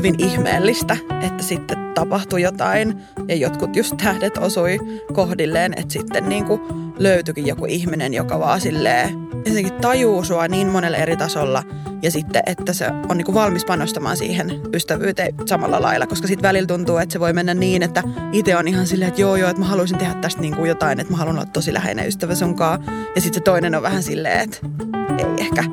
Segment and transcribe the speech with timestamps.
[0.00, 4.78] hyvin ihmeellistä, että sitten tapahtui jotain ja jotkut just tähdet osui
[5.12, 6.60] kohdilleen, että sitten niin kuin
[6.98, 9.10] löytyikin joku ihminen, joka vaan silleen
[9.46, 11.62] jotenkin tajuu sua niin monella eri tasolla
[12.02, 16.48] ja sitten, että se on niin kuin valmis panostamaan siihen ystävyyteen samalla lailla, koska sitten
[16.48, 19.50] välillä tuntuu, että se voi mennä niin, että itse on ihan silleen, että joo joo,
[19.50, 22.34] että mä haluaisin tehdä tästä niin kuin jotain, että mä haluan olla tosi läheinen ystävä
[22.34, 24.58] sunkaan ja sitten se toinen on vähän silleen, että
[25.18, 25.64] ei ehkä.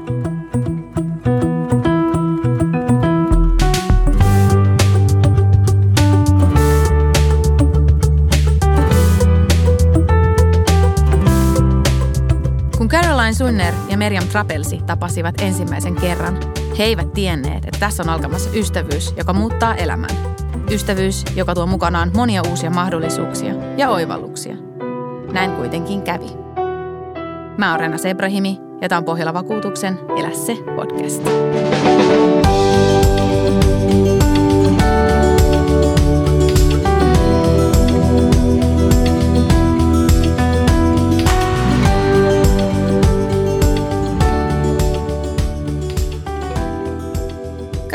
[12.78, 16.38] Kun Caroline Sunner ja Meriam Trapelsi tapasivat ensimmäisen kerran,
[16.78, 20.10] he eivät tienneet, että tässä on alkamassa ystävyys, joka muuttaa elämän.
[20.72, 24.56] Ystävyys, joka tuo mukanaan monia uusia mahdollisuuksia ja oivalluksia.
[25.32, 26.30] Näin kuitenkin kävi.
[27.58, 31.24] Mä oon Rena Sebrahimi ja tämä on Pohjola Vakuutuksen Elä se podcast.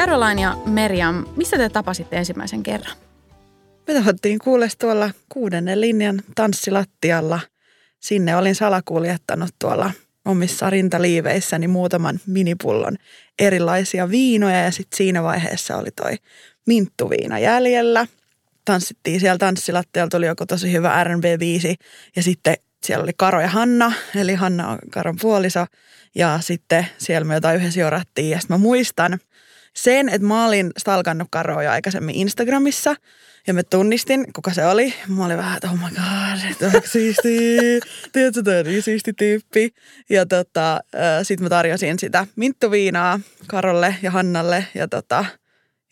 [0.03, 2.97] Caroline ja Meriam, missä te tapasitte ensimmäisen kerran?
[3.87, 7.41] Me tahdottiin kuules tuolla kuudennen linjan tanssilattialla.
[8.01, 9.91] Sinne olin salakuljettanut tuolla
[10.25, 12.97] omissa rintaliiveissäni muutaman minipullon
[13.39, 16.17] erilaisia viinoja ja sitten siinä vaiheessa oli toi
[16.67, 18.07] minttuviina jäljellä.
[18.65, 21.75] Tanssittiin siellä tanssilattialla, tuli joku tosi hyvä R&B-biisi
[22.17, 25.67] ja sitten siellä oli Karo ja Hanna, eli Hanna on Karon puoliso
[26.15, 29.19] ja sitten siellä me jotain yhdessä jorattiin ja sitten mä muistan–
[29.77, 32.97] sen, että mä olin stalkannut Karoa aikaisemmin Instagramissa
[33.47, 34.95] ja mä tunnistin, kuka se oli.
[35.09, 37.49] Mä olin vähän, että oh my god, tämä on siisti.
[38.13, 39.75] Tiedätkö, tämä on niin siisti tyyppi.
[40.11, 40.81] Ja tota,
[41.23, 45.25] sitten mä tarjosin sitä minttuviinaa Karolle ja Hannalle ja tota,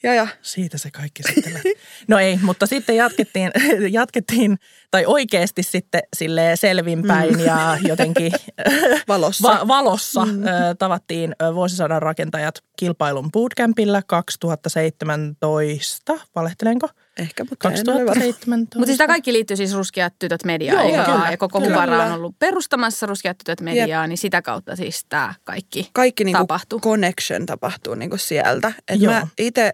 [0.02, 0.26] ja, ja.
[0.42, 1.74] Siitä se kaikki sitten lähti.
[2.08, 3.50] No ei, mutta sitten jatkettiin,
[3.90, 4.58] jatkettiin
[4.90, 7.40] tai oikeasti sitten sille selvinpäin mm.
[7.40, 8.32] ja jotenkin
[9.08, 10.42] valossa, va- valossa mm.
[10.78, 16.88] tavattiin vuosisadan rakentajat kilpailun bootcampilla 2017, valehtelenko?
[17.18, 18.50] Ehkä, mutta 2017.
[18.50, 21.74] Mutta siis tämä kaikki liittyy siis Ruskeat tytöt mediaan Joo, ja, kyllä, ja koko kyllä.
[21.74, 26.38] Huvara on ollut perustamassa Ruskeat tytöt mediaa, niin sitä kautta siis tämä kaikki, Kaikki niinku
[26.38, 26.80] tapahtuu.
[26.80, 28.72] connection tapahtuu niinku sieltä.
[28.88, 29.12] Et Joo.
[29.12, 29.72] mä itse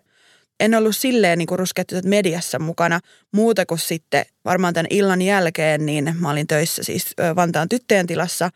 [0.60, 3.00] en ollut silleen ruskeat tytöt mediassa mukana
[3.32, 8.50] muuta kuin sitten varmaan tämän illan jälkeen, niin mä olin töissä siis Vantaan tyttöjen tilassa,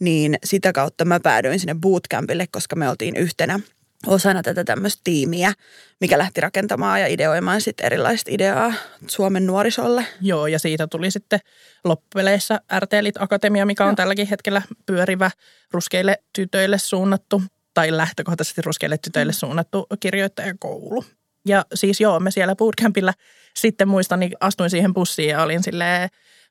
[0.00, 3.60] niin sitä kautta mä päädyin sinne bootcampille, koska me oltiin yhtenä
[4.06, 5.52] osana tätä tämmöistä tiimiä,
[6.00, 8.72] mikä lähti rakentamaan ja ideoimaan sitten erilaista ideaa
[9.06, 10.06] Suomen nuorisolle.
[10.20, 11.40] Joo, ja siitä tuli sitten
[11.84, 13.96] loppupeleissä RTLit Akatemia, mikä on Joo.
[13.96, 15.30] tälläkin hetkellä pyörivä
[15.72, 17.42] ruskeille tytöille suunnattu,
[17.74, 19.36] tai lähtökohtaisesti ruskeille tytöille Mm.
[19.36, 21.04] suunnattu kirjoittajakoulu.
[21.46, 23.12] Ja siis joo, me siellä bootcampilla
[23.56, 26.08] sitten muistan, niin astuin siihen bussiin ja olin silleen,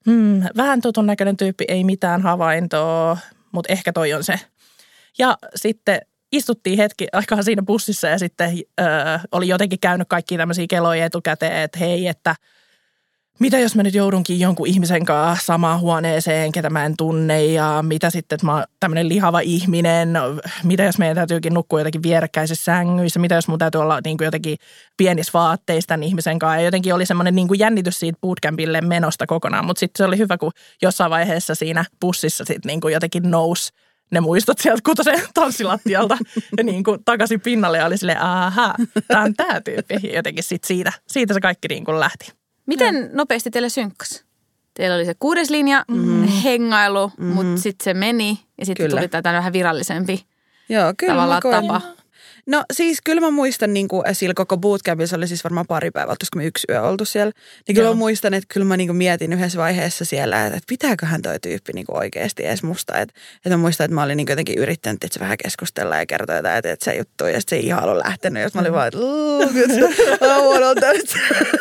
[0.10, 3.18] hmm, vähän tutun näköinen tyyppi, ei mitään havaintoa,
[3.52, 4.40] mutta ehkä toi on se.
[5.18, 6.02] Ja sitten
[6.32, 8.50] istuttiin hetki aikaa siinä bussissa ja sitten
[8.82, 8.88] öö,
[9.32, 12.36] oli jotenkin käynyt kaikki tämmöisiä keloja etukäteen, että hei, että
[13.40, 17.84] mitä jos mä nyt joudunkin jonkun ihmisen kanssa samaan huoneeseen, ketä mä en tunne ja
[17.88, 20.14] mitä sitten, että mä oon tämmöinen lihava ihminen,
[20.64, 24.26] mitä jos meidän täytyykin nukkua jotenkin vierekkäisissä sängyissä, mitä jos mun täytyy olla niin kuin
[24.26, 24.58] jotenkin
[24.98, 29.28] pienissä vaatteissa tämän ihmisen kanssa ja jotenkin oli semmoinen niin kuin jännitys siitä bootcampille menosta
[29.28, 33.32] kokonaan, mutta sitten se oli hyvä, kun jossain vaiheessa siinä bussissa sitten niin kuin jotenkin
[33.32, 33.74] nousi
[34.12, 36.18] ne muistot sieltä kutosen tanssilattialta
[36.58, 38.76] ja niin kuin takaisin pinnalle ja oli silleen, aha,
[39.08, 39.96] tämä on tämä tyyppi.
[40.14, 42.45] Jotenkin sit siitä, siitä se kaikki niin kuin lähti.
[42.66, 44.26] Miten nopeasti teille synkkas?
[44.74, 46.24] Teillä oli se kuudes linja, mm.
[46.24, 47.26] hengailu, mm.
[47.26, 50.26] mutta sitten se meni ja sitten tuli tätä vähän virallisempi
[50.70, 51.82] Joo, kyllä tavallaan tapa.
[52.48, 55.92] No siis kyllä mä muistan, niin kuin sillä koko bootcampilla, se oli siis varmaan pari
[55.92, 57.32] päivää, olisiko me yksi yö oltu siellä.
[57.68, 57.94] Niin kyllä Joo.
[57.94, 61.74] mä muistan, että kyllä mä niin kuin mietin yhdessä vaiheessa siellä, että, pitääköhän toi tyyppi
[61.74, 62.98] niin kuin oikeasti edes musta.
[62.98, 65.98] Että, että mä muistan, että mä olin niin kuin jotenkin yrittänyt että se vähän keskustella
[65.98, 68.44] ja kertoa jotain, että, että se juttu ja sitten se ei ihan ollut lähtenyt.
[68.44, 69.00] Ja sit mä olin vaan, että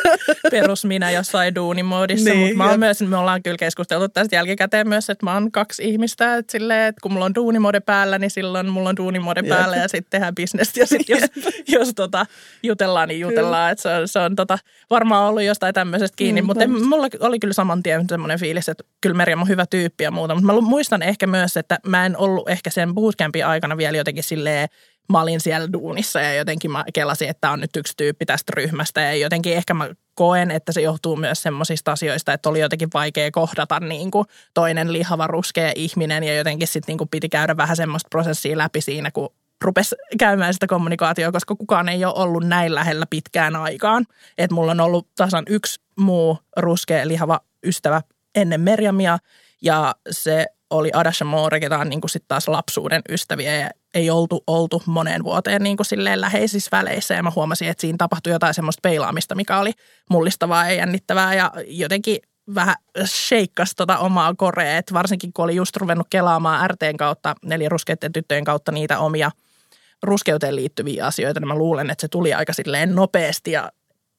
[0.51, 4.89] perus minä jossain duunimoodissa, Niin, mutta mä oon myös, me ollaan kyllä keskusteltu tästä jälkikäteen
[4.89, 8.31] myös, että mä oon kaksi ihmistä, että, silleen, että kun mulla on duunimode päällä, niin
[8.31, 11.29] silloin mulla on duunimode päällä ja sitten tehdään bisnestä ja sitten jos,
[11.67, 12.25] jos tota,
[12.63, 14.57] jutellaan, niin jutellaan, että se on, se on tota,
[14.89, 18.69] varmaan ollut jostain tämmöisestä kiinni, Mm, mutta en, mulla oli kyllä saman tien semmoinen fiilis,
[18.69, 22.05] että kyllä Merja on hyvä tyyppi ja muuta, mutta mä muistan ehkä myös, että mä
[22.05, 24.67] en ollut ehkä sen bootcampin aikana vielä jotenkin silleen,
[25.09, 29.01] mä olin siellä duunissa ja jotenkin mä kelasin, että on nyt yksi tyyppi tästä ryhmästä.
[29.01, 33.31] Ja jotenkin ehkä mä koen, että se johtuu myös semmoisista asioista, että oli jotenkin vaikea
[33.31, 37.75] kohdata niin kuin toinen lihava ruskea ihminen ja jotenkin sitten niin kuin piti käydä vähän
[37.75, 39.29] semmoista prosessia läpi siinä, kun
[39.61, 44.05] rupesi käymään sitä kommunikaatioa, koska kukaan ei ole ollut näin lähellä pitkään aikaan.
[44.37, 48.01] Että mulla on ollut tasan yksi muu ruskea lihava ystävä
[48.35, 49.17] ennen Merjamia
[49.61, 54.09] ja se oli Adasha Moore, ketä on niin kuin sit taas lapsuuden ystäviä ja ei
[54.09, 57.13] oltu, oltu moneen vuoteen niin kuin silleen läheisissä väleissä.
[57.13, 59.71] Ja mä huomasin, että siinä tapahtui jotain semmoista peilaamista, mikä oli
[60.09, 62.17] mullistavaa ja jännittävää ja jotenkin
[62.55, 62.75] vähän
[63.05, 68.13] sheikkasi tota omaa korea, että varsinkin kun oli just ruvennut kelaamaan RTn kautta, eli ruskeiden
[68.13, 69.31] tyttöjen kautta niitä omia
[70.03, 73.71] ruskeuteen liittyviä asioita, niin mä luulen, että se tuli aika silleen nopeasti ja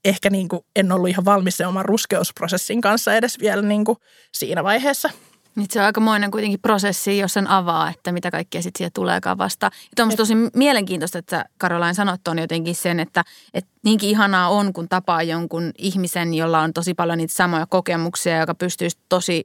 [0.05, 3.99] ehkä niin kuin en ollut ihan valmis sen oman ruskeusprosessin kanssa edes vielä niin kuin
[4.33, 5.11] siinä vaiheessa.
[5.57, 9.39] Nyt se on aikamoinen kuitenkin prosessi, jos sen avaa, että mitä kaikkea sitten siihen tuleekaan
[9.39, 9.71] vasta.
[9.99, 13.25] Ja on tosi mielenkiintoista, että Karolain sanot on jotenkin sen, että,
[13.55, 18.41] että niinkin ihanaa on, kun tapaa jonkun ihmisen, jolla on tosi paljon niitä samoja kokemuksia,
[18.41, 19.45] joka pystyy tosi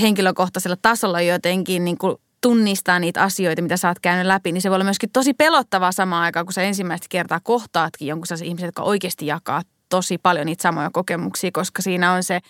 [0.00, 4.70] henkilökohtaisella tasolla jotenkin niin kuin tunnistaa niitä asioita, mitä sä oot käynyt läpi, niin se
[4.70, 8.68] voi olla myöskin tosi pelottavaa samaan aikaan, kun sä ensimmäistä kertaa kohtaatkin jonkun sellaisen ihmisen,
[8.68, 12.40] jotka oikeasti jakaa tosi paljon niitä samoja kokemuksia, koska siinä on se–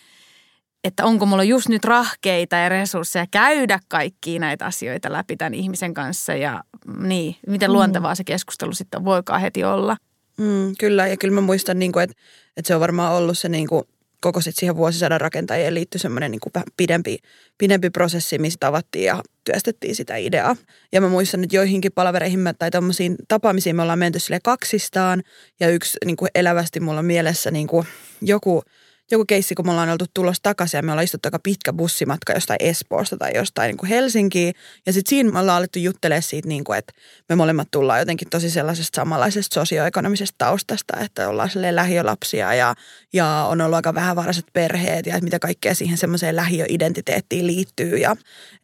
[0.85, 5.95] että onko mulla just nyt rahkeita ja resursseja käydä kaikkia näitä asioita läpi tämän ihmisen
[5.95, 6.65] kanssa ja
[6.99, 7.73] niin, miten mm.
[7.73, 9.97] luontevaa se keskustelu sitten voikaan heti olla.
[10.39, 12.17] Mm, kyllä, ja kyllä mä muistan, niin kuin, että,
[12.57, 13.85] että se on varmaan ollut se niin kuin,
[14.25, 17.19] koko sit siihen vuosisadan rakentajien liittyy semmoinen niin kuin pidempi,
[17.59, 20.57] pidempi prosessi, missä tavattiin ja työstettiin sitä ideaa.
[20.93, 25.23] Ja mä muistan, että joihinkin palavereihin tai tuommoisiin tapaamisiin me ollaan menty sille kaksistaan
[25.61, 27.87] ja yksi niin kuin elävästi mulla on mielessä niin kuin
[28.21, 28.63] joku–
[29.11, 32.33] joku keissi, kun me ollaan oltu tulossa takaisin ja me ollaan istuttu aika pitkä bussimatka
[32.33, 34.55] jostain Espoosta tai jostain niin kuin Helsinkiin.
[34.87, 36.93] Ja sitten siinä me ollaan alettu juttelemaan siitä, niin kuin, että
[37.29, 42.75] me molemmat tullaan jotenkin tosi sellaisesta samanlaisesta sosioekonomisesta taustasta, että ollaan lähiölapsia ja,
[43.15, 47.97] ja on ollut aika vähävaraiset perheet ja että mitä kaikkea siihen semmoiseen lähiöidentiteettiin liittyy.
[47.97, 48.17] Ja,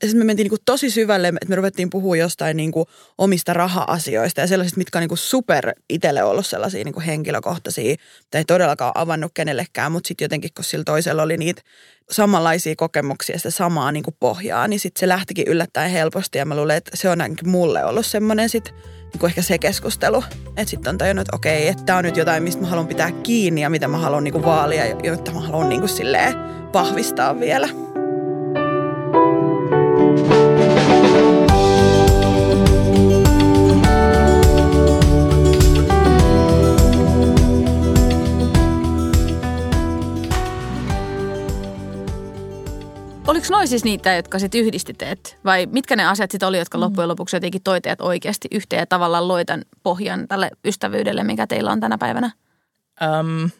[0.02, 2.86] ja sitten me mentiin niin kuin tosi syvälle, että me ruvettiin puhua jostain niin kuin
[3.18, 7.96] omista raha-asioista ja sellaisista, mitkä on niin kuin super itselle ollut sellaisia niin kuin henkilökohtaisia,
[8.30, 11.62] tai ei todellakaan avannut kenellekään, mutta sitten jotenkin, kun sillä toisella oli niitä
[12.10, 16.38] samanlaisia kokemuksia, sitä samaa niin kuin pohjaa, niin sitten se lähtikin yllättäen helposti.
[16.38, 18.74] Ja mä luulen, että se on ainakin mulle ollut semmoinen sitten
[19.14, 20.24] niin ehkä se keskustelu.
[20.56, 23.10] Että sitten on tajunnut, että okei, että tämä on nyt jotain, mistä mä haluan pitää
[23.10, 26.34] kiinni ja mitä mä haluan niin kuin vaalia, jotta mä haluan niin kuin silleen
[26.72, 27.68] vahvistaa vielä.
[43.30, 45.38] Oliko noin siis niitä, jotka sitten yhdisti teet?
[45.44, 46.82] Vai mitkä ne asiat sitten oli, jotka mm.
[46.82, 51.72] loppujen lopuksi jotenkin toi teet oikeasti yhteen ja tavallaan loitan pohjan tälle ystävyydelle, mikä teillä
[51.72, 52.30] on tänä päivänä?
[53.20, 53.50] Um,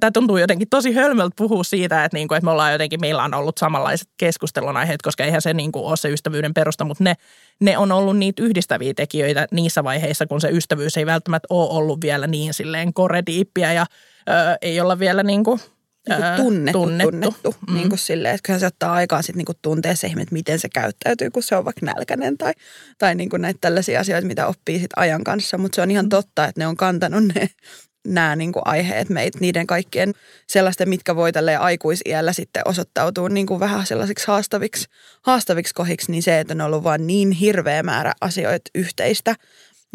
[0.00, 3.34] tämä tuntuu jotenkin tosi hölmöltä puhua siitä, että, niinku, että me ollaan jotenkin, meillä on
[3.34, 7.14] ollut samanlaiset keskustelun aiheet, koska eihän se niinku ole se ystävyyden perusta, mutta ne,
[7.60, 12.00] ne on ollut niitä yhdistäviä tekijöitä niissä vaiheissa, kun se ystävyys ei välttämättä ole ollut
[12.00, 13.86] vielä niin silleen korediippiä ja
[14.28, 14.32] ö,
[14.62, 15.60] ei olla vielä niinku–
[16.08, 17.10] niin kuin tunnettu, tunnettu.
[17.10, 17.54] tunnettu.
[17.68, 17.74] Mm.
[17.74, 20.68] Niin kuin silleen, että se ottaa aikaa sitten niin kuin tuntea se että miten se
[20.68, 22.52] käyttäytyy, kun se on vaikka nälkäinen tai,
[22.98, 25.58] tai niin kuin näitä tällaisia asioita, mitä oppii sit ajan kanssa.
[25.58, 26.08] Mutta se on ihan mm.
[26.08, 27.50] totta, että ne on kantanut ne
[28.06, 30.12] nämä niin kuin aiheet meitä, niiden kaikkien
[30.48, 34.86] sellaisten, mitkä voi tälle aikuisiällä sitten osoittautua niin kuin vähän sellaisiksi haastaviksi,
[35.22, 39.34] haastaviksi kohiksi, niin se, että on ollut vain niin hirveä määrä asioita yhteistä,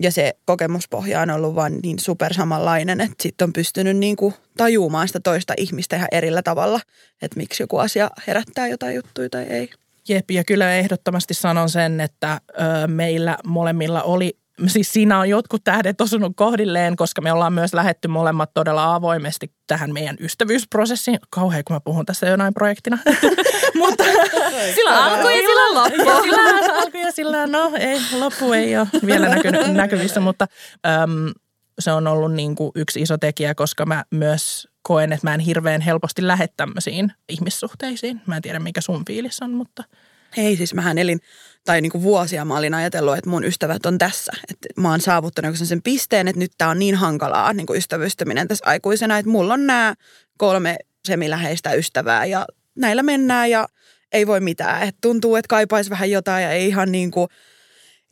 [0.02, 4.34] ja se kokemuspohja on ollut vaan niin super samanlainen, että sitten on pystynyt niin kuin
[4.58, 6.80] tajumaan sitä toista ihmistä ihan erillä tavalla,
[7.22, 9.70] että miksi joku asia herättää jotain juttuja tai ei.
[10.10, 14.38] Jep, ja kyllä ehdottomasti sanon sen, että ö, meillä molemmilla oli
[14.68, 19.54] siis siinä on jotkut tähdet osunut kohdilleen, koska me ollaan myös lähetty molemmat todella avoimesti
[19.68, 21.20] tähän meidän ystävyysprosessiin.
[21.30, 22.98] Kauhean, kun mä puhun tässä jonain projektina.
[23.82, 24.04] Mutta
[24.76, 26.24] sillä alkoi ja sillä loppu.
[26.24, 30.48] Sillä alkoi ja sillä, no ei, loppu ei ole vielä näky, näkyvissä, mutta
[30.88, 31.34] äm,
[31.80, 35.40] se on ollut niin kuin yksi iso tekijä, koska mä myös koen, että mä en
[35.40, 38.22] hirveän helposti lähde tämmöisiin ihmissuhteisiin.
[38.26, 39.84] Mä en tiedä, mikä sun fiilis on, mutta–
[40.38, 41.20] Hei, siis mähän elin,
[41.66, 44.32] tai niin kuin vuosia mä olin ajatellut, että mun ystävät on tässä.
[44.52, 48.48] Että mä oon saavuttanut sen pisteen, että nyt tää on niin hankalaa niin kuin ystävystyminen
[48.48, 49.96] tässä aikuisena, että mulla on nämä
[50.38, 53.68] kolme semiläheistä ystävää ja näillä mennään ja
[54.12, 54.88] ei voi mitään.
[54.88, 57.28] Et tuntuu, että kaipaisi vähän jotain ja ei ihan niin kuin,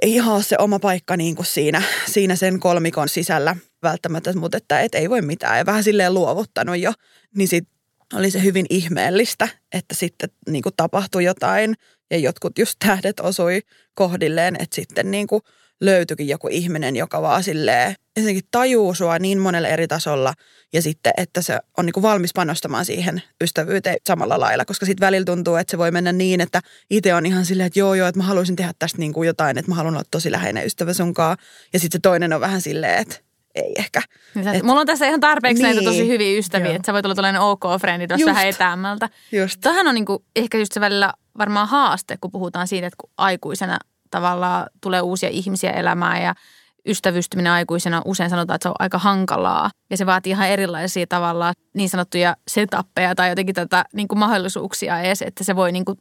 [0.02, 4.58] ei ihan ole se oma paikka niin kuin siinä, siinä sen kolmikon sisällä välttämättä, mutta
[4.58, 6.94] että et ei voi mitään ja vähän silleen luovuttanut jo.
[7.36, 7.77] Niin sitten
[8.14, 11.76] oli se hyvin ihmeellistä, että sitten niin kuin tapahtui jotain
[12.12, 13.62] ja jotkut just tähdet osui
[13.94, 15.42] kohdilleen, että sitten niin kuin
[15.82, 20.34] löytyikin joku ihminen, joka vaan silleen ensinnäkin tajuu sua niin monella eri tasolla
[20.74, 25.06] ja sitten, että se on niin kuin valmis panostamaan siihen ystävyyteen samalla lailla, koska sitten
[25.06, 28.08] välillä tuntuu, että se voi mennä niin, että itse on ihan silleen, että joo joo,
[28.08, 30.94] että mä haluaisin tehdä tästä niin kuin jotain, että mä haluan olla tosi läheinen ystävä
[30.94, 31.38] sunkaan.
[31.74, 33.16] Ja sitten se toinen on vähän silleen, että
[33.58, 34.02] ei ehkä.
[34.36, 36.12] Niin et, Mulla on tässä ihan tarpeeksi niin, näitä tosi niin.
[36.12, 39.10] hyviä ystäviä, että sä voit olla tällainen ok-frendi tuossa vähän etäämmältä.
[39.32, 39.62] Just.
[39.62, 43.78] Tähän on niinku ehkä just se välillä varmaan haaste, kun puhutaan siitä, että kun aikuisena
[44.12, 46.36] tavallaan tulee uusia ihmisiä elämään ja
[46.88, 49.70] ystävystyminen aikuisena usein sanotaan, että se on aika hankalaa.
[49.90, 55.00] Ja se vaatii ihan erilaisia tavallaan niin sanottuja setappeja tai jotenkin tätä niin kuin mahdollisuuksia
[55.00, 55.98] edes, että se voi niin kuin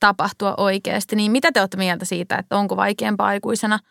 [0.00, 1.16] tapahtua oikeasti.
[1.16, 3.78] Niin mitä te olette mieltä siitä, että onko vaikeampaa aikuisena–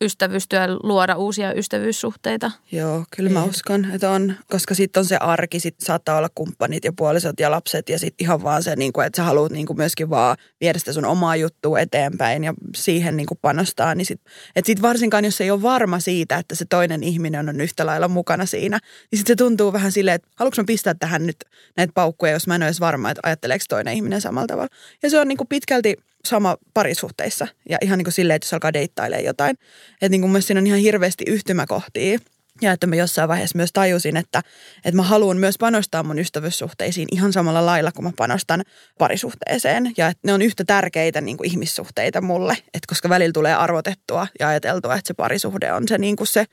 [0.00, 2.50] ystävystyä, luoda uusia ystävyyssuhteita.
[2.72, 6.84] Joo, kyllä mä uskon, että on, koska sitten on se arki, sitten saattaa olla kumppanit
[6.84, 9.66] ja puolisot ja lapset ja sitten ihan vaan se, niin kuin, että sä haluat niin
[9.66, 13.94] kuin myöskin vaan viedä sitä sun omaa juttua eteenpäin ja siihen niin kuin panostaa.
[13.94, 14.20] Niin sit,
[14.56, 18.08] että sitten varsinkaan, jos ei ole varma siitä, että se toinen ihminen on yhtä lailla
[18.08, 18.78] mukana siinä,
[19.10, 21.36] niin sitten se tuntuu vähän silleen, että haluatko mä pistää tähän nyt
[21.76, 24.68] näitä paukkuja, jos mä en ole edes varma, että ajatteleeko toinen ihminen samalla tavalla.
[25.02, 28.54] Ja se on niin kuin pitkälti sama parisuhteissa ja ihan niin kuin silleen, että jos
[28.54, 29.56] alkaa deittailemaan jotain.
[29.92, 32.18] Että niin kuin siinä on ihan hirveästi yhtymäkohtia.
[32.62, 34.42] Ja että mä jossain vaiheessa myös tajusin, että,
[34.76, 38.62] että mä haluan myös panostaa mun ystävyyssuhteisiin ihan samalla lailla, kun mä panostan
[38.98, 39.92] parisuhteeseen.
[39.96, 44.26] Ja että ne on yhtä tärkeitä niin kuin ihmissuhteita mulle, että koska välillä tulee arvotettua
[44.40, 46.44] ja ajateltua, että se parisuhde on se, niin kuin se,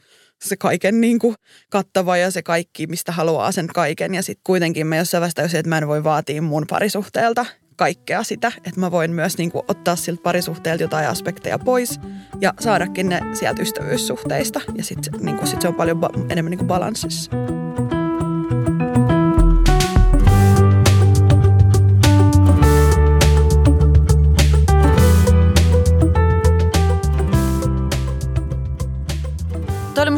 [0.42, 1.36] se kaiken niin kuin
[1.70, 4.16] kattava ja se kaikki, mistä haluaa sen kaiken.
[4.16, 7.46] Ja sitten kuitenkin mä jossain vaiheessa että mä en voi vaatia mun parisuhteelta
[7.78, 12.00] kaikkea sitä, että mä voin myös niin kuin ottaa siltä parisuhteelta jotain aspekteja pois
[12.42, 14.62] ja saadakin ne sieltä ystävyyssuhteista.
[14.76, 17.32] Ja sitten niin sit se on paljon ba- enemmän niin kuin balanssissa.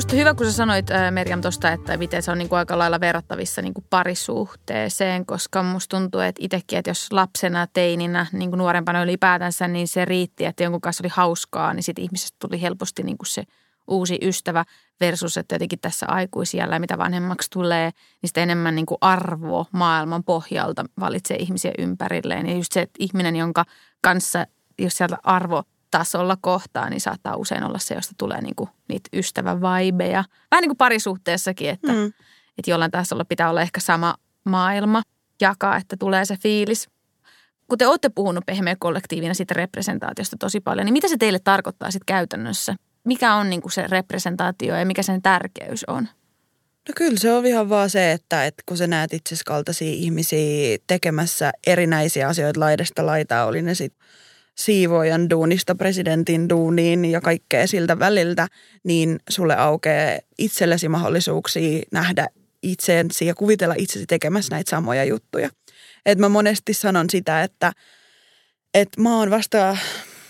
[0.10, 2.78] Musta hyvä, kun sä sanoit äh, Merjam tuosta, että miten se on niin kuin aika
[2.78, 8.50] lailla verrattavissa niin kuin parisuhteeseen, koska musta tuntuu, että itsekin, että jos lapsena, teininä, niin
[8.50, 12.62] kuin nuorempana ylipäätänsä, niin se riitti, että jonkun kanssa oli hauskaa, niin sitten ihmisestä tuli
[12.62, 13.44] helposti niin kuin se
[13.88, 14.66] uusi ystävä
[15.00, 20.24] versus, että jotenkin tässä aikuisijällä, mitä vanhemmaksi tulee, niin sitä enemmän niin kuin arvo maailman
[20.24, 22.50] pohjalta valitsee ihmisiä ympärilleen.
[22.50, 23.66] Ja just se, että ihminen, jonka
[24.02, 24.48] kanssa,
[24.80, 29.62] jos sieltä arvo tasolla kohtaa, niin saattaa usein olla se, josta tulee niinku niitä ystävän
[29.62, 30.24] vaibeja.
[30.52, 32.06] Vähän niin kuin parisuhteessakin, että, mm.
[32.58, 35.02] että jollain tasolla pitää olla ehkä sama maailma
[35.42, 36.90] jakaa, että tulee se fiilis.
[37.68, 41.92] Kun te olette puhunut pehmeä kollektiivina siitä representaatiosta tosi paljon, niin mitä se teille tarkoittaa
[41.92, 42.76] sitten käytännössä?
[43.04, 46.08] Mikä on niinku se representaatio ja mikä sen tärkeys on?
[46.88, 50.78] No kyllä se on ihan vaan se, että, että kun sä näet itsesi kaltaisia ihmisiä
[50.88, 54.08] tekemässä erinäisiä asioita laidasta laitaa, oli ne sitten
[54.60, 58.48] siivoajan duunista presidentin duuniin ja kaikkea siltä väliltä,
[58.84, 62.28] niin sulle aukeaa itsellesi mahdollisuuksia nähdä
[62.64, 65.50] itseensä ja kuvitella itsesi tekemässä näitä samoja juttuja.
[66.06, 67.72] Et mä monesti sanon sitä, että,
[68.74, 69.78] että mä oon vasta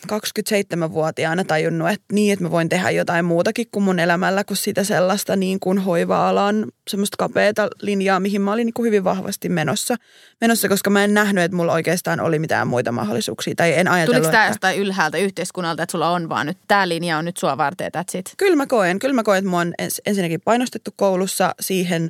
[0.07, 4.83] 27-vuotiaana tajunnut, että niin, että mä voin tehdä jotain muutakin kuin mun elämällä kuin sitä
[4.83, 9.95] sellaista niin kuin hoiva-alan semmoista kapeata linjaa, mihin mä olin niin kuin hyvin vahvasti menossa,
[10.41, 14.15] menossa, koska mä en nähnyt, että mulla oikeastaan oli mitään muita mahdollisuuksia tai en ajatellut,
[14.15, 14.51] Tuliko tämä että...
[14.51, 18.17] jostain ylhäältä yhteiskunnalta, että sulla on vaan nyt tämä linja on nyt sua varten, that's
[18.19, 18.33] it?
[18.37, 19.73] Kyllä mä koen, kyllä mä koen, että mua on
[20.05, 22.09] ensinnäkin painostettu koulussa siihen,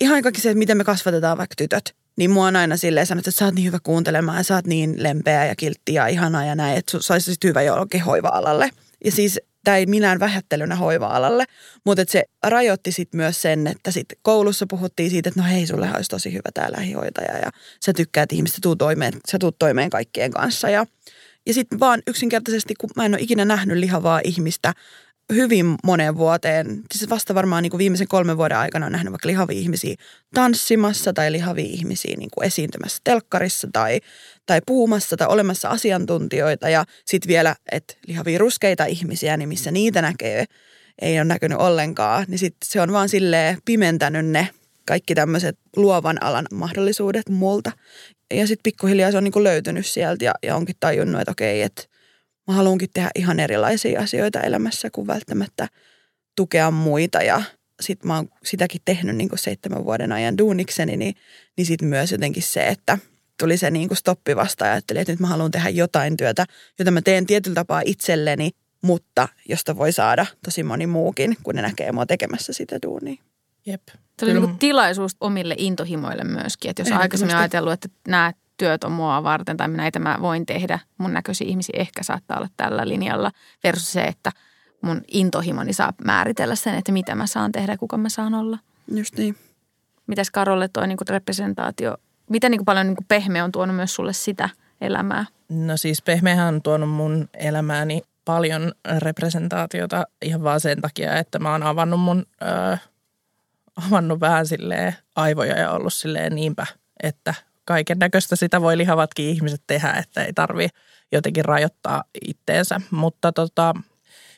[0.00, 3.30] ihan kaikki se, että miten me kasvatetaan vaikka tytöt niin mua on aina silleen sanottu,
[3.30, 6.44] että sä oot niin hyvä kuuntelemaan ja sä oot niin lempeä ja kiltti ja ihanaa
[6.44, 8.70] ja näin, että sä olisit hyvä jollakin hoiva-alalle.
[9.04, 11.44] Ja siis tämä ei millään vähättelynä hoiva-alalle,
[11.84, 15.88] mutta se rajoitti sitten myös sen, että sit koulussa puhuttiin siitä, että no hei, sulle
[15.96, 17.50] olisi tosi hyvä tämä lähihoitaja ja
[17.84, 20.86] sä tykkäät ihmistä, tuu toimeen, sä tuut toimeen kaikkien kanssa ja
[21.46, 24.72] ja sitten vaan yksinkertaisesti, kun mä en ole ikinä nähnyt lihavaa ihmistä
[25.34, 29.28] hyvin moneen vuoteen, siis vasta varmaan niin kuin viimeisen kolmen vuoden aikana on nähnyt vaikka
[29.28, 29.94] lihavia ihmisiä
[30.34, 34.00] tanssimassa tai lihavia ihmisiä niin kuin esiintymässä telkkarissa tai,
[34.46, 36.68] tai puhumassa tai olemassa asiantuntijoita.
[36.68, 40.44] Ja sitten vielä, että lihavia ruskeita ihmisiä, niin missä niitä näkee,
[41.02, 44.48] ei ole näkynyt ollenkaan, niin sitten se on vaan silleen pimentänyt ne
[44.86, 47.72] kaikki tämmöiset luovan alan mahdollisuudet multa.
[48.34, 51.62] Ja sitten pikkuhiljaa se on niin kuin löytynyt sieltä ja, ja onkin tajunnut, että okei,
[51.62, 51.82] että
[52.48, 55.68] mä haluankin tehdä ihan erilaisia asioita elämässä kuin välttämättä
[56.36, 57.42] tukea muita ja
[57.80, 61.14] sitten mä oon sitäkin tehnyt niin kuin seitsemän vuoden ajan duunikseni, niin,
[61.56, 62.98] niin sitten myös jotenkin se, että
[63.38, 66.46] tuli se niin kuin stoppi vasta ja ajattelin, että nyt mä haluan tehdä jotain työtä,
[66.78, 68.50] jota mä teen tietyllä tapaa itselleni,
[68.82, 73.22] mutta josta voi saada tosi moni muukin, kun ne näkee mua tekemässä sitä duunia.
[73.66, 73.82] Jep.
[74.18, 76.70] Se oli niin tilaisuus omille intohimoille myöskin.
[76.70, 80.78] Että jos aikaisemmin ajatellut, että nämä työt on mua varten tai näitä mä voin tehdä.
[80.98, 83.30] Mun näköisiä ihmisiä ehkä saattaa olla tällä linjalla
[83.64, 84.32] versus se, että
[84.82, 88.58] mun intohimoni saa määritellä sen, että mitä mä saan tehdä ja kuka mä saan olla.
[88.94, 89.36] Just niin.
[90.06, 91.96] Mitäs Karolle toi niin representaatio,
[92.30, 94.48] miten niin paljon niin pehmeä on tuonut myös sulle sitä
[94.80, 95.24] elämää?
[95.48, 101.52] No siis pehmeähän on tuonut mun elämääni paljon representaatiota ihan vaan sen takia, että mä
[101.52, 102.82] oon avannut mun, äh,
[103.86, 106.66] avannut vähän silleen aivoja ja ollut silleen niinpä,
[107.02, 108.36] että kaiken näköistä.
[108.36, 110.68] Sitä voi lihavatkin ihmiset tehdä, että ei tarvi
[111.12, 112.80] jotenkin rajoittaa itteensä.
[112.90, 113.74] Mutta tota,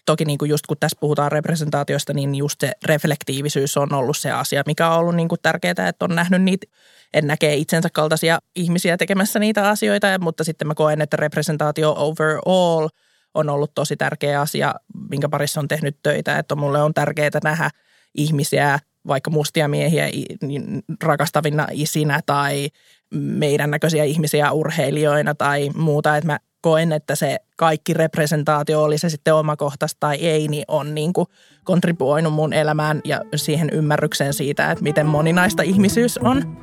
[0.07, 4.31] toki niin kuin just kun tässä puhutaan representaatiosta, niin just se reflektiivisyys on ollut se
[4.31, 6.67] asia, mikä on ollut niin kuin tärkeää, että on nähnyt niitä,
[7.15, 12.89] en näkee itsensä kaltaisia ihmisiä tekemässä niitä asioita, mutta sitten mä koen, että representaatio overall
[13.35, 14.75] on ollut tosi tärkeä asia,
[15.11, 17.71] minkä parissa on tehnyt töitä, että mulle on tärkeää nähdä
[18.15, 20.11] ihmisiä, vaikka mustia miehiä
[20.43, 22.69] niin rakastavina isinä tai
[23.15, 29.09] meidän näköisiä ihmisiä urheilijoina tai muuta, että mä koen, että se kaikki representaatio, oli se
[29.09, 31.27] sitten omakohtaista tai ei, niin on niin kuin
[31.65, 36.57] kontribuoinut mun elämään ja siihen ymmärrykseen siitä, että miten moninaista ihmisyys on.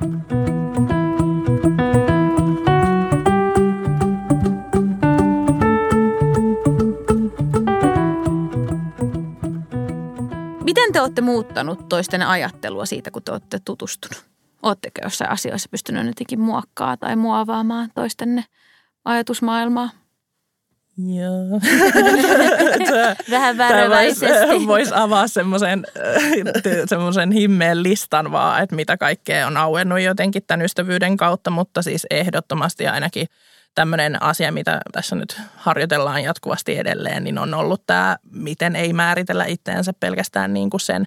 [10.64, 14.31] Miten te olette muuttanut toisten ajattelua siitä, kun te olette tutustunut?
[14.62, 18.44] Oletteko jossain asioissa pystynyt jotenkin muokkaa tai muovaamaan toistenne
[19.04, 19.90] ajatusmaailmaa?
[20.98, 21.60] Joo.
[23.30, 24.66] Vähän varovaisesti.
[24.66, 25.86] Voisi avaa semmoisen,
[26.86, 32.06] semmoisen himmeen listan vaan, että mitä kaikkea on auennut jotenkin tämän ystävyyden kautta, mutta siis
[32.10, 33.26] ehdottomasti ainakin
[33.74, 39.44] tämmöinen asia, mitä tässä nyt harjoitellaan jatkuvasti edelleen, niin on ollut tämä, miten ei määritellä
[39.44, 41.06] itseänsä pelkästään niin kuin sen,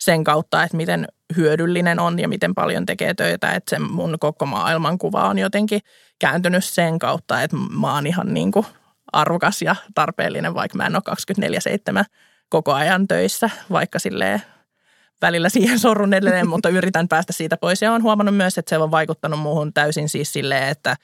[0.00, 4.46] sen kautta, että miten hyödyllinen on ja miten paljon tekee töitä, että se mun koko
[4.46, 5.80] maailmankuva on jotenkin
[6.18, 8.66] kääntynyt sen kautta, että mä oon ihan niin kuin
[9.12, 12.04] arvokas ja tarpeellinen, vaikka mä en ole 24-7
[12.48, 14.42] koko ajan töissä, vaikka silleen
[15.22, 17.82] välillä siihen sorrun edelleen, mutta yritän päästä siitä pois.
[17.82, 20.96] Ja olen huomannut myös, että se on vaikuttanut muuhun täysin siis silleen, että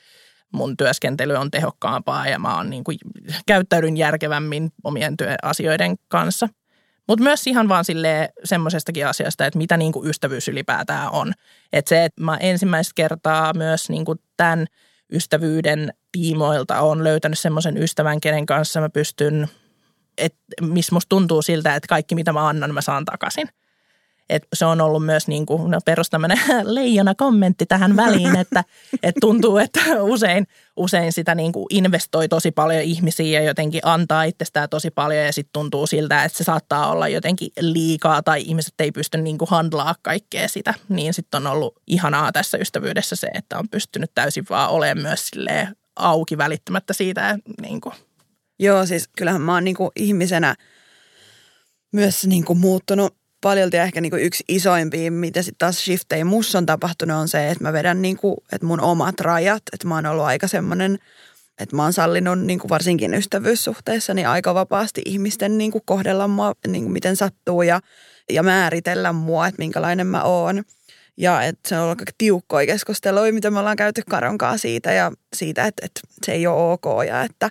[0.53, 2.99] mun työskentely on tehokkaampaa ja mä oon niin kuin,
[3.47, 6.49] käyttäydyn järkevämmin omien työasioiden kanssa.
[7.09, 7.85] Mutta myös ihan vaan
[8.45, 11.33] semmoisestakin asiasta, että mitä niin kuin ystävyys ylipäätään on.
[11.73, 14.67] Että se, että mä ensimmäistä kertaa myös niin kuin tämän
[15.13, 19.49] ystävyyden tiimoilta on löytänyt semmoisen ystävän, kenen kanssa mä pystyn,
[20.19, 23.49] että missä musta tuntuu siltä, että kaikki mitä mä annan, mä saan takaisin–
[24.31, 26.11] et se on ollut myös niin kuin, no perus
[26.63, 28.65] leijona kommentti tähän väliin, että
[29.03, 34.25] et tuntuu, että usein, usein sitä niin kuin investoi tosi paljon ihmisiä ja jotenkin antaa
[34.25, 38.75] itsestään tosi paljon ja sitten tuntuu siltä, että se saattaa olla jotenkin liikaa tai ihmiset
[38.79, 40.75] ei pysty niin kuin handlaa kaikkea sitä.
[40.89, 45.31] Niin sitten on ollut ihanaa tässä ystävyydessä se, että on pystynyt täysin vaan olemaan myös
[45.97, 47.39] auki välittämättä siitä.
[47.63, 47.95] Niin kuin.
[48.59, 50.55] Joo, siis kyllähän mä oon niin kuin ihmisenä
[51.93, 56.67] myös niin kuin muuttunut paljolti ehkä niinku yksi isoimpia, mitä sitten taas shiftei mussa on
[56.67, 60.25] tapahtunut, on se, että mä vedän niinku, että mun omat rajat, että mä oon ollut
[60.25, 60.99] aika semmoinen,
[61.59, 66.91] että mä oon sallinut niinku varsinkin ystävyyssuhteissa niin aika vapaasti ihmisten niinku kohdella mua, niinku
[66.91, 67.81] miten sattuu ja,
[68.31, 70.63] ja määritellä mua, että minkälainen mä oon.
[71.17, 75.13] Ja että se on ollut aika tiukkoja keskusteluja, mitä me ollaan käyty Karonkaa siitä ja
[75.37, 77.49] siitä, että, että se ei ole ok ja että,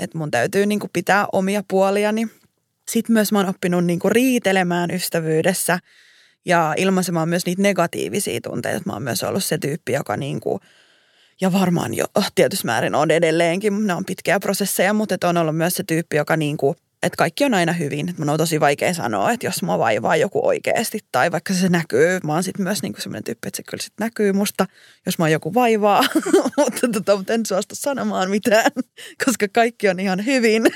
[0.00, 2.28] että mun täytyy niinku pitää omia puoliani
[2.90, 5.78] sitten myös mä oon oppinut niinku riitelemään ystävyydessä
[6.44, 8.82] ja ilmaisemaan myös niitä negatiivisia tunteita.
[8.86, 10.60] Mä oon myös ollut se tyyppi, joka niinku,
[11.40, 15.74] ja varmaan jo tietyssä määrin on edelleenkin, ne on pitkiä prosesseja, mutta on ollut myös
[15.74, 18.14] se tyyppi, joka niinku että kaikki on aina hyvin.
[18.18, 22.20] Mun on tosi vaikea sanoa, että jos mua vaivaa joku oikeasti tai vaikka se näkyy.
[22.24, 24.66] Mä oon sitten myös niinku sellainen tyyppi, että se kyllä sitten näkyy musta,
[25.06, 26.04] jos mä joku vaivaa.
[26.58, 28.70] mutta, tota, mutta en suostu sanomaan mitään,
[29.24, 30.62] koska kaikki on ihan hyvin.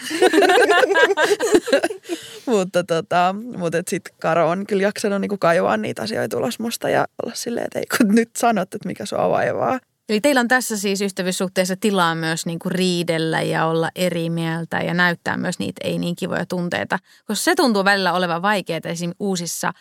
[2.47, 7.07] mutta tota, mutta sitten Karo on kyllä jaksanut niinku kaivaa niitä asioita ulos musta ja
[7.23, 9.79] olla silleen, että ei kun nyt sanot, että mikä sua vaivaa.
[10.09, 14.79] Eli teillä on tässä siis ystävyyssuhteessa tilaa myös niin kuin riidellä ja olla eri mieltä
[14.79, 16.99] ja näyttää myös niitä ei niin kivoja tunteita.
[17.27, 19.73] Koska se tuntuu välillä olevan vaikeaa esimerkiksi uusissa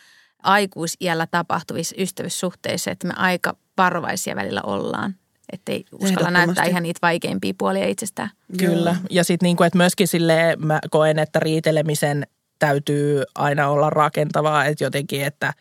[0.42, 5.14] aikuisiällä tapahtuvissa ystävyyssuhteissa, että me aika varovaisia välillä ollaan.
[5.52, 8.30] Että ei uskalla näyttää ihan niitä vaikeimpia puolia itsestään.
[8.58, 8.96] Kyllä.
[9.10, 12.26] Ja sitten niin kuin, että myöskin sille mä koen, että riitelemisen
[12.58, 14.64] täytyy aina olla rakentavaa.
[14.64, 15.52] Että jotenkin, että,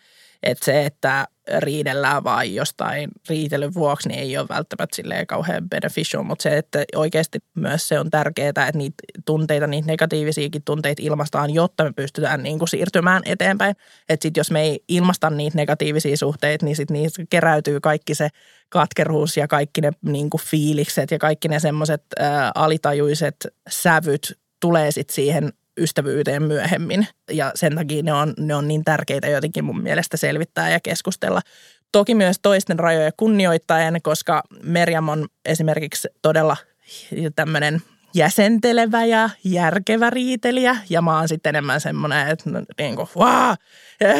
[0.43, 6.23] että se, että riidellään vaan jostain riitelyn vuoksi, niin ei ole välttämättä silleen kauhean beneficial,
[6.23, 8.95] mutta se, että oikeasti myös se on tärkeää, että niitä
[9.25, 13.75] tunteita, niitä negatiivisiakin tunteita ilmastaan, jotta me pystytään niin kuin siirtymään eteenpäin.
[14.09, 18.29] Että sitten jos me ei ilmasta niitä negatiivisia suhteita, niin sitten niissä keräytyy kaikki se
[18.69, 22.03] katkeruus ja kaikki ne niin kuin fiilikset ja kaikki ne semmoiset
[22.55, 23.35] alitajuiset
[23.69, 27.07] sävyt tulee sitten siihen ystävyyteen myöhemmin.
[27.31, 31.41] Ja sen takia ne on, ne on niin tärkeitä jotenkin mun mielestä selvittää ja keskustella.
[31.91, 36.57] Toki myös toisten rajoja kunnioittaen, koska Merjam on esimerkiksi todella
[37.35, 37.81] tämmöinen
[38.15, 40.77] jäsentelevä ja järkevä riitelijä.
[40.89, 43.53] Ja mä oon sitten enemmän semmoinen, että no, niin kuin, wow,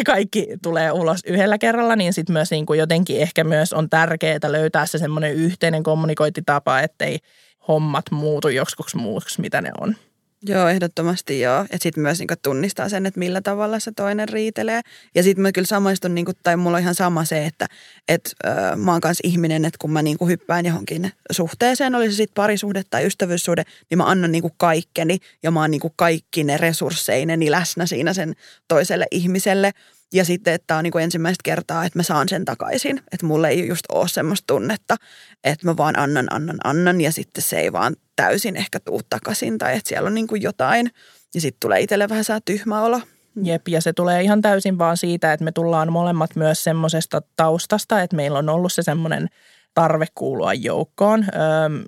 [0.05, 4.39] kaikki tulee ulos yhdellä kerralla, niin sitten myös niin kuin jotenkin ehkä myös on tärkeää
[4.47, 7.19] löytää se semmoinen yhteinen kommunikointitapa, ettei
[7.67, 9.95] hommat muutu joksikuksi muuksi, mitä ne on.
[10.43, 11.65] Joo, ehdottomasti joo.
[11.71, 14.81] Ja sitten myös niinku tunnistaa sen, että millä tavalla se toinen riitelee.
[15.15, 17.67] Ja sitten mä kyllä samaistun, niinku, tai mulla on ihan sama se, että
[18.07, 22.15] et, ö, mä oon kanssa ihminen, että kun mä niinku hyppään johonkin suhteeseen, oli se
[22.15, 26.57] sitten parisuhde tai ystävyyssuhde, niin mä annan niinku kaikkeni ja mä oon niinku kaikki ne
[26.57, 28.33] resursseineni läsnä siinä sen
[28.67, 29.71] toiselle ihmiselle.
[30.13, 33.01] Ja sitten, että tämä on niin ensimmäistä kertaa, että mä saan sen takaisin.
[33.11, 34.95] Että mulle ei just ole semmoista tunnetta,
[35.43, 39.57] että mä vaan annan, annan, annan ja sitten se ei vaan täysin ehkä tuu takaisin
[39.57, 40.91] tai että siellä on niin kuin jotain.
[41.35, 43.01] Ja sitten tulee itselle vähän saa tyhmä olo.
[43.43, 48.01] Jep, ja se tulee ihan täysin vaan siitä, että me tullaan molemmat myös semmoisesta taustasta,
[48.01, 49.27] että meillä on ollut se semmoinen
[49.73, 51.25] tarve kuulua joukkoon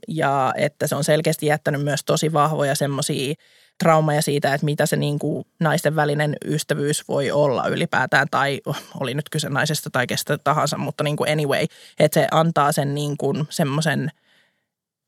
[0.08, 3.34] ja että se on selkeästi jättänyt myös tosi vahvoja semmoisia
[3.80, 8.62] traumaja siitä, että mitä se niin kuin naisten välinen ystävyys voi olla ylipäätään, tai
[9.00, 11.66] oli nyt kyse naisesta tai kestä tahansa, mutta niin kuin anyway,
[12.00, 14.12] että se antaa sen niin kuin semmoisen,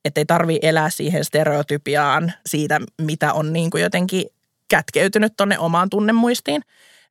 [0.06, 4.26] että ei tarvi elää siihen stereotypiaan siitä, mitä on niin kuin jotenkin
[4.68, 6.62] kätkeytynyt tonne omaan tunnemuistiin.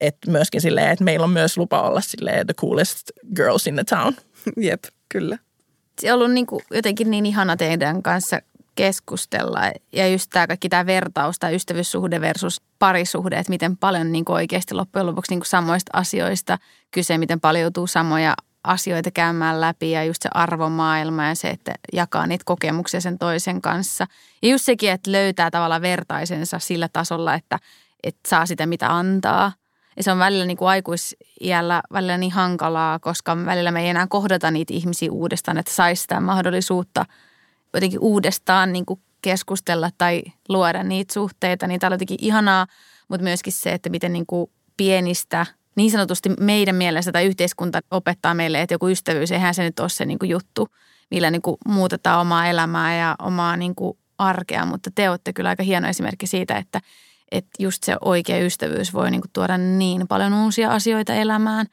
[0.00, 3.84] Että myöskin silleen, että meillä on myös lupa olla silleen the coolest girls in the
[3.84, 4.14] town.
[4.66, 5.38] Jep, kyllä.
[6.00, 8.40] Se on ollut niin kuin jotenkin niin ihana teidän kanssa
[8.74, 9.60] keskustella.
[9.92, 14.34] Ja just tämä kaikki tämä vertaus, tämä ystävyyssuhde versus parisuhde, että miten paljon niin kuin
[14.34, 16.58] oikeasti loppujen lopuksi niin kuin samoista asioista
[16.90, 21.74] kyse, miten paljon joutuu samoja asioita käymään läpi ja just se arvomaailma ja se, että
[21.92, 24.06] jakaa niitä kokemuksia sen toisen kanssa.
[24.42, 27.58] Ja just sekin, että löytää tavallaan vertaisensa sillä tasolla, että,
[28.02, 29.52] että saa sitä mitä antaa.
[29.96, 34.06] Ja se on välillä niin kuin aikuisiällä välillä niin hankalaa, koska välillä me ei enää
[34.06, 37.06] kohdata niitä ihmisiä uudestaan, että saisi sitä mahdollisuutta–
[37.74, 42.66] jotenkin uudestaan niin kuin keskustella tai luoda niitä suhteita, niin tämä on jotenkin ihanaa,
[43.08, 45.46] mutta myöskin se, että miten niin kuin pienistä,
[45.76, 49.88] niin sanotusti meidän mielestä tai yhteiskunta opettaa meille, että joku ystävyys, eihän se nyt ole
[49.88, 50.68] se niin kuin juttu,
[51.10, 55.48] millä niin kuin muutetaan omaa elämää ja omaa niin kuin arkea, mutta te olette kyllä
[55.48, 56.80] aika hieno esimerkki siitä, että,
[57.30, 61.66] että just se oikea ystävyys voi niin kuin tuoda niin paljon uusia asioita elämään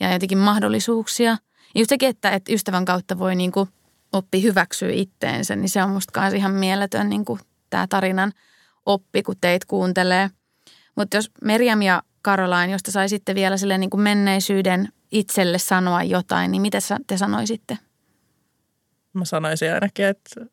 [0.00, 1.30] ja jotenkin mahdollisuuksia.
[1.74, 3.68] Ja just sekin, että, että ystävän kautta voi niin kuin–
[4.12, 8.32] oppi hyväksyä itteensä, niin se on musta myös ihan mieletön niin kuin tämä tarinan
[8.86, 10.30] oppi, kun teit kuuntelee.
[10.96, 16.02] Mutta jos Merjam ja Karolain, jos te saisitte vielä sille niin kuin menneisyyden itselle sanoa
[16.02, 17.78] jotain, niin mitä te sanoisitte?
[19.12, 20.46] Mä sanoisin ainakin, että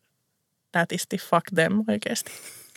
[0.73, 2.31] nätisti fuck them oikeasti.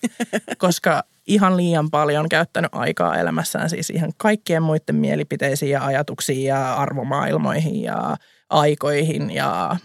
[0.59, 6.75] Koska ihan liian paljon käyttänyt aikaa elämässään siis ihan kaikkien muiden mielipiteisiin ja ajatuksiin ja
[6.75, 8.17] arvomaailmoihin ja
[8.51, 9.77] aikoihin ja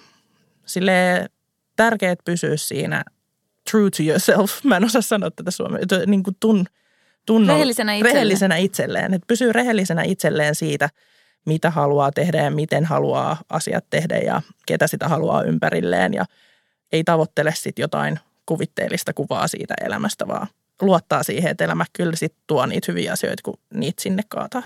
[0.65, 1.29] sille
[1.75, 3.03] tärkeät pysyä siinä
[3.71, 4.63] true to yourself.
[4.63, 5.81] Mä en osaa sanoa tätä suomea.
[6.07, 6.65] Niin kuin tun,
[7.25, 8.13] tunno, rehellisenä, itselleen.
[8.15, 9.13] rehellisenä itselleen.
[9.13, 10.89] Että pysyy rehellisenä itselleen siitä,
[11.45, 16.13] mitä haluaa tehdä ja miten haluaa asiat tehdä ja ketä sitä haluaa ympärilleen.
[16.13, 16.25] Ja
[16.91, 20.47] ei tavoittele sitten jotain kuvitteellista kuvaa siitä elämästä, vaan
[20.81, 24.63] luottaa siihen, että elämä kyllä sitten tuo niitä hyviä asioita, kun niitä sinne kaataa.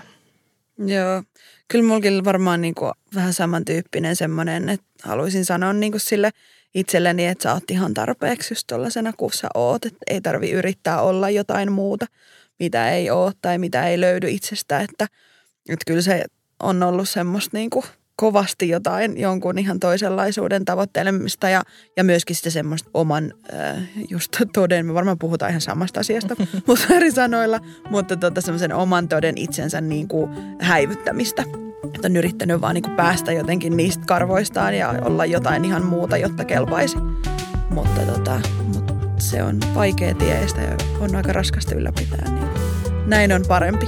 [0.78, 1.22] Joo,
[1.68, 6.30] kyllä mulla varmaan niin kuin vähän samantyyppinen semmoinen, että haluaisin sanoa niin kuin sille
[6.74, 9.86] itselleni, että sä oot ihan tarpeeksi just tollasena kuin sä oot.
[9.86, 12.06] Että ei tarvi yrittää olla jotain muuta,
[12.60, 14.80] mitä ei ole tai mitä ei löydy itsestä.
[14.80, 15.06] Että,
[15.68, 16.24] että kyllä se
[16.62, 17.84] on ollut semmoista niin kuin
[18.20, 21.62] kovasti jotain, jonkun ihan toisenlaisuuden tavoittelemista ja,
[21.96, 26.94] ja myöskin sitten semmoista oman äh, just toden, me varmaan puhutaan ihan samasta asiasta, mutta
[26.94, 31.44] eri sanoilla, mutta tota semmoisen oman toden itsensä niin kuin häivyttämistä.
[31.94, 36.16] Että on yrittänyt vaan niin kuin päästä jotenkin niistä karvoistaan ja olla jotain ihan muuta,
[36.16, 36.96] jotta kelpaisi.
[37.70, 38.40] Mutta, tota,
[38.74, 42.48] mutta se on vaikea tie ja on aika raskasta ylläpitää, niin
[43.06, 43.86] näin on parempi.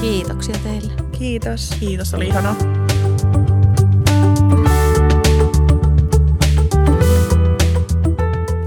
[0.00, 0.92] Kiitoksia teille.
[1.12, 1.70] Kiitos.
[1.80, 2.56] Kiitos, oli ihanaa.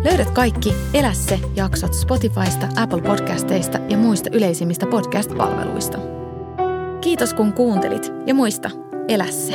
[0.04, 5.98] Löydät kaikki Elä se jaksot Spotifysta, Apple Podcasteista ja muista yleisimmistä podcast-palveluista.
[7.02, 8.70] Kiitos kun kuuntelit ja muista,
[9.08, 9.54] elä se.